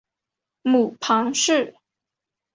[0.63, 1.75] 母庞氏。